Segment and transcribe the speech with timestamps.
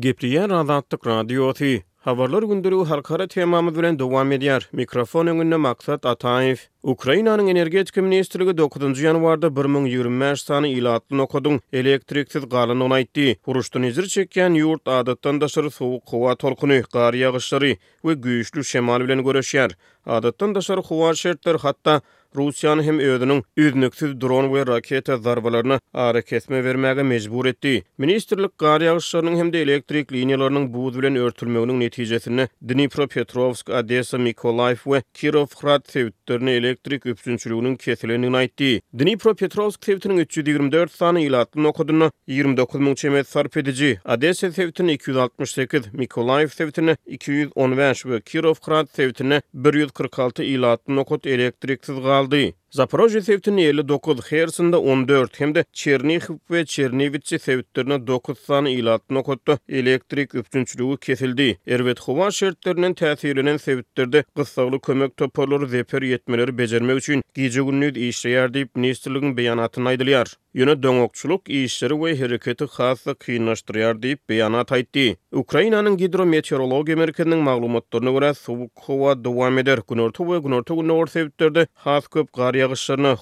[0.00, 1.84] Gepriyan Azadlyk Radiosi.
[1.96, 4.62] Habarlar gündürü halkara temamız bilen dowam edýär.
[4.72, 6.58] Mikrofon öňünde Maksat Ataýew.
[6.84, 13.28] Ukrainanyň energetika ministrligi 9 nji ýanwarda 1025 sany ilatly nokadyň elektriksiz galanyny aýtdy.
[13.46, 19.00] Uruşdan ezir çekýän ýurt adatdan da şer sowuk howa tolkuny, gar ýağışlary we güýçli şemal
[19.00, 19.72] bilen göreşýär.
[20.06, 22.00] Adatdan da şer howa şertler hatda
[22.34, 27.84] Rusiýany hem öýdünin üzniksiz dron we raketa zarbalaryny ara kesme bermäge mejbur etdi.
[27.98, 35.02] Ministrlik gar ýağışlarynyň hem de elektrik liniýalarynyň buz bilen örtülmeginiň netijesini Dnipropetrovsk, Odessa, Mykolaiw we
[35.14, 38.80] Kirovhrad sewtlerini elektrik öpsünçülüğünün kesilenini aytti.
[38.98, 45.94] Dnipro Petrovsk sevtinin 324 san ilatın okuduna 29 mung çemet sarp edici, Adese sevtini 268,
[45.94, 52.54] Mikolaev sevtini 215 ve Kirov Krat sevtini 146 ilatın okud elektriksiz galdi.
[52.74, 59.52] Zaporozhye sevtini 59, 9, 14, hem-de Chernihiv we Chernivitsi sewtlerine 9 san ilatyny okutdy.
[59.68, 61.46] Elektrik üpjünçiligi kesildi.
[61.66, 68.08] Ervet howa şertlerinden täsirlenen sevtlerde gysgaly kömek toparlary we zeper yetmeleri bejermek üçin gije günnüdi
[68.10, 70.34] işleýär diýip ministrligiň beýanatyny aýdylýar.
[70.54, 75.06] Yuna döňokçuluk işleri we hereketi hasa kynaşdyrýar diýip beýanat aýtdy.
[75.40, 79.80] Ukrainanyň gidrometeorologiýa merkeziniň maglumatlaryna görä, suwuk howa dowam eder.
[79.88, 83.16] Günorta we günorta günorta gunor sebeplerde has köp gar ýagyşlaryna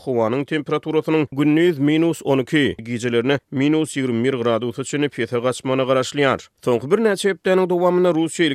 [2.24, 6.48] 12, gijelerine 21 gradusa çyny pete gaçmany garaşlyar.
[6.64, 8.52] Soňky bir näçe hepdeniň dowamyna Russiýa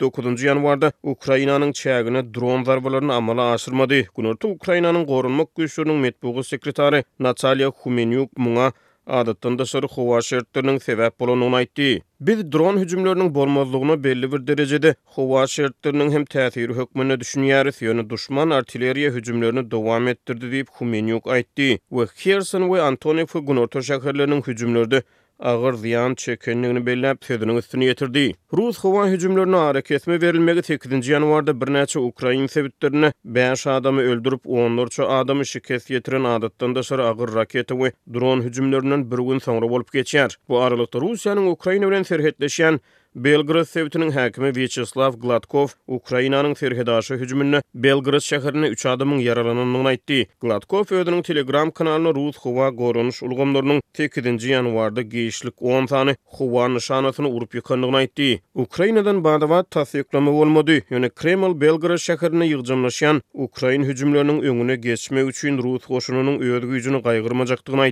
[0.00, 4.06] 9-njy ýanwarda Ukrainanyň çägini dron zarbalaryny amala aşyrmady.
[4.16, 7.70] Günorta Ukrainanyň gorunmak güýçlerini metbugy sekretary Natalia
[8.12, 8.72] Kanyuk muňa
[9.08, 11.86] adatdan da şer howa şertleriniň sebäp bolanyny aýtdy.
[12.28, 18.52] Biz dron hüjümleriniň bolmazlygyny belli bir derejede howa şertleriniň hem täsiri hökmüne düşünýäris, ýöne düşman
[18.58, 21.70] artilleriýa hüjümlerini dowam etdirdi diýip Humenyuk aýtdy.
[21.90, 25.02] We Kherson we Antonyevka gunortoşa şäherleriniň hüjümlerde
[25.42, 28.32] ağır ziyan çekenliğini belläp sözünün üstünü getirdi.
[28.52, 35.02] Rus hava hücumlarına ara kesme verilmegi 8-nji ýanwarda birnäçe Ukraina sebitlerini 5 adamy öldürip 10-nji
[35.04, 37.74] adamy şikes getiren adatdan da ağır raketi
[38.14, 40.36] dron hücumlarynyň bir gün soňra bolup geçýär.
[40.48, 42.80] Bu aralykda Russiýanyň Ukraina bilen serhetleşen
[43.14, 50.26] Belgrad sevtinin hakimi Vyacheslav Gladkov Ukrainanın serhedaşı hücumunu Belgrad şehrini 3 adamın yaralanandığını aytti.
[50.40, 54.44] Gladkov ödünün telegram kanalini Rus Hova Goronuş Ulgomlarının 8.
[54.44, 58.42] yanvarda geyişlik 10 tane Hova nişanasını urup yıkandığını aytti.
[58.54, 60.80] Ukrainadan badavat tasiklamı olmadı.
[60.90, 67.86] Yöne Kreml Belgrad şehrini yığcamlaşan Ukrayn hücumlarının önüne geçme üçün Rus hoşununun ödü gücünü kaygırmacaktığını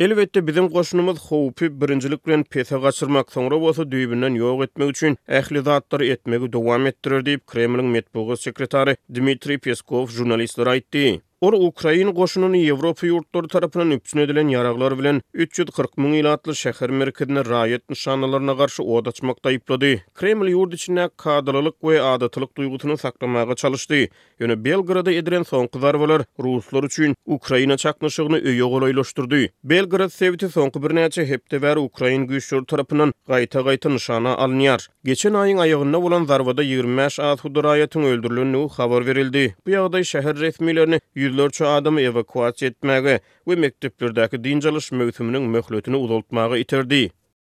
[0.00, 5.62] Elbette bizim qoşunumuz xoupi birincilik bilen pesa qaçırmak, soňra bolsa düýbinden ýok etmek üçin ähli
[5.66, 11.04] zatlary etmegi dowam etdirýär diýip Kremliň metbuga sekretary Dmitri Peskov jurnalistlere aýtdy.
[11.42, 17.38] Ora Ukrayna qoşununy Yevropa yurtlary tarapyna öpçüne edilen yaraklar bilen 340 min ýaňatly şäher merkezini
[17.46, 19.92] raýat nüşanalaryna garşy oýdaçmakda ýetdi.
[20.20, 24.08] Kreml ýurt içine kadrllyk goýa adatlyk duýgudyny saklamaga çalyşdy.
[24.40, 29.48] Ýöne Belgrada edilen soňky zarwala Ruslar üçin Ukrayna çaknaşygyny öňe goýulayşdyrdy.
[29.64, 34.80] Belgrad sebiti soňky birnäçe hepde bäri Ukrayna güýçleri tarapynyň gaýta-gaýtany nişana alnýar.
[35.08, 39.46] Geçen aýyň aýyynyňda bolan zarwada 25 şahsyýet hudaýatyny öldürilýändi habar berildi.
[39.66, 41.00] Bu ýagdaý şäher reýmetlerini
[41.30, 43.12] Ýerler çu adamy ewakuasiýa etmäge
[43.50, 47.02] we mekteplerdäki dinjalyş möhümüniň möhletini uzaltmagy iterdi.